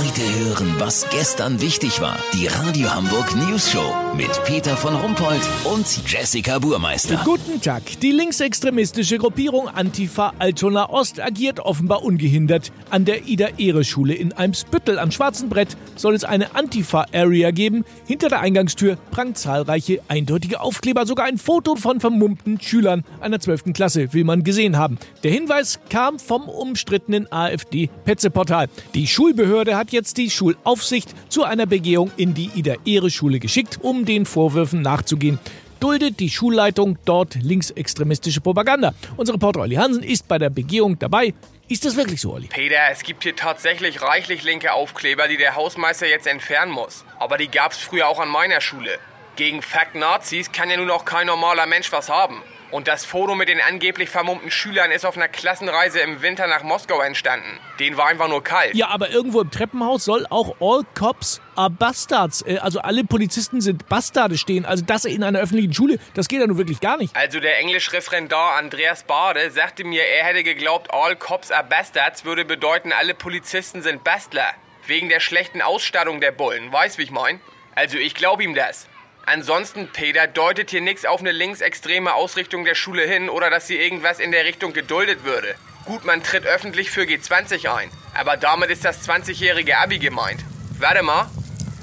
[0.00, 2.16] Heute hören, was gestern wichtig war.
[2.32, 7.20] Die Radio Hamburg News Show mit Peter von Rumpold und Jessica Burmeister.
[7.22, 7.82] Guten Tag.
[8.00, 12.72] Die linksextremistische Gruppierung Antifa Altona Ost agiert offenbar ungehindert.
[12.88, 17.84] An der Ida-Ehre-Schule in Eimsbüttel am Schwarzen Brett soll es eine Antifa-Area geben.
[18.06, 21.04] Hinter der Eingangstür prangen zahlreiche eindeutige Aufkleber.
[21.04, 23.74] Sogar ein Foto von vermummten Schülern einer 12.
[23.74, 24.98] Klasse will man gesehen haben.
[25.24, 28.68] Der Hinweis kam vom umstrittenen AfD-Petze-Portal.
[28.94, 34.26] Die Schulbehörde hat jetzt die Schulaufsicht zu einer Begehung in die Ida-Ehre-Schule geschickt, um den
[34.26, 35.38] Vorwürfen nachzugehen
[35.80, 38.92] duldet die Schulleitung dort linksextremistische Propaganda.
[39.16, 41.34] Unser Reporter Olli Hansen ist bei der Begehung dabei.
[41.68, 42.48] Ist das wirklich so, Olli?
[42.48, 47.04] Peter, es gibt hier tatsächlich reichlich linke Aufkleber, die der Hausmeister jetzt entfernen muss.
[47.18, 48.98] Aber die gab's früher auch an meiner Schule.
[49.36, 52.42] Gegen Fact-Nazis kann ja nun auch kein normaler Mensch was haben.
[52.70, 56.62] Und das Foto mit den angeblich vermummten Schülern ist auf einer Klassenreise im Winter nach
[56.62, 57.58] Moskau entstanden.
[57.80, 58.74] Den war einfach nur kalt.
[58.74, 63.60] Ja, aber irgendwo im Treppenhaus soll auch All Cops are Bastards, äh, also alle Polizisten
[63.60, 64.64] sind Bastarde stehen.
[64.64, 67.14] Also das in einer öffentlichen Schule, das geht ja nun wirklich gar nicht.
[67.16, 72.44] Also der Englischreferendar Andreas Bade sagte mir, er hätte geglaubt, All Cops are Bastards würde
[72.44, 74.54] bedeuten, alle Polizisten sind Bastler.
[74.86, 76.72] Wegen der schlechten Ausstattung der Bullen.
[76.72, 77.40] Weißt, wie ich mein?
[77.74, 78.88] Also ich glaube ihm das.
[79.32, 83.80] Ansonsten, Peter, deutet hier nichts auf eine linksextreme Ausrichtung der Schule hin oder dass hier
[83.80, 85.54] irgendwas in der Richtung geduldet würde.
[85.84, 90.44] Gut, man tritt öffentlich für G20 ein, aber damit ist das 20-jährige Abi gemeint.
[90.80, 91.30] Warte mal,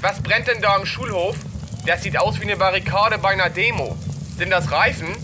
[0.00, 1.36] was brennt denn da im Schulhof?
[1.84, 3.94] Das sieht aus wie eine Barrikade bei einer Demo.
[4.38, 5.14] Sind das Reifen?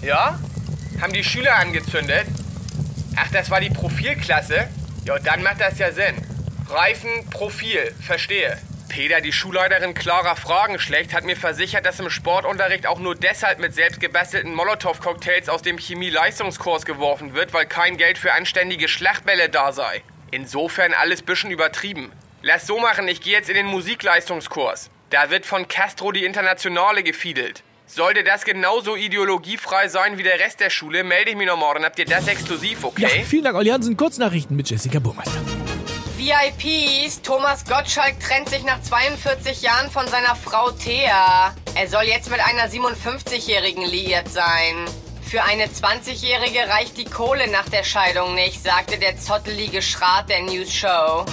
[0.00, 0.40] Ja?
[1.02, 2.26] Haben die Schüler angezündet?
[3.16, 4.66] Ach, das war die Profilklasse?
[5.04, 6.16] Ja, dann macht das ja Sinn.
[6.70, 8.56] Reifen, Profil, verstehe.
[8.88, 13.74] Peter, die Schulleiterin Clara Fragenschlecht, hat mir versichert, dass im Sportunterricht auch nur deshalb mit
[13.74, 19.72] selbst gebastelten Molotow-Cocktails aus dem Chemie-Leistungskurs geworfen wird, weil kein Geld für anständige Schlachtbälle da
[19.72, 20.02] sei.
[20.30, 22.12] Insofern alles bisschen übertrieben.
[22.42, 24.90] Lass so machen, ich gehe jetzt in den Musikleistungskurs.
[25.10, 27.62] Da wird von Castro die Internationale gefiedelt.
[27.86, 31.84] Sollte das genauso ideologiefrei sein wie der Rest der Schule, melde ich mich noch morgen.
[31.84, 33.02] Habt ihr das exklusiv, okay?
[33.02, 33.96] Ja, vielen Dank, Olli Hansen.
[33.96, 35.40] Kurznachrichten mit Jessica Burmeister.
[36.16, 37.20] VIPs.
[37.22, 41.54] Thomas Gottschalk trennt sich nach 42 Jahren von seiner Frau Thea.
[41.74, 44.86] Er soll jetzt mit einer 57-Jährigen liiert sein.
[45.22, 50.42] Für eine 20-Jährige reicht die Kohle nach der Scheidung nicht, sagte der zottelige Schrat der
[50.42, 51.26] News Show.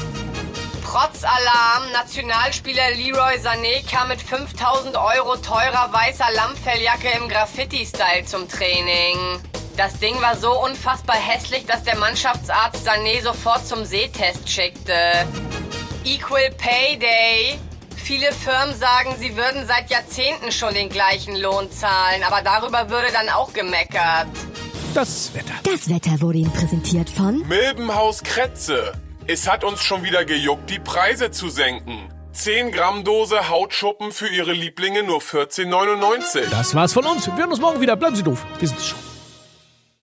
[0.84, 9.42] Trotzalarm, Nationalspieler Leroy Sané kam mit 5000 Euro teurer weißer Lammfelljacke im Graffiti-Style zum Training.
[9.76, 14.94] Das Ding war so unfassbar hässlich, dass der Mannschaftsarzt Sané sofort zum Sehtest schickte.
[16.06, 17.60] Equal Pay Day.
[17.96, 23.08] Viele Firmen sagen, sie würden seit Jahrzehnten schon den gleichen Lohn zahlen, aber darüber würde
[23.14, 24.28] dann auch gemeckert.
[24.94, 25.54] Das Wetter.
[25.64, 28.94] Das Wetter wurde Ihnen präsentiert von Milbenhaus Kretze.
[29.26, 32.10] Es hat uns schon wieder gejuckt, die Preise zu senken.
[32.34, 36.50] 10 Gramm Dose Hautschuppen für Ihre Lieblinge nur 14,99.
[36.52, 37.26] Das war's von uns.
[37.26, 37.96] Wir hören uns morgen wieder.
[37.96, 38.46] Bleiben Sie doof.
[38.60, 39.13] Wir sind schon.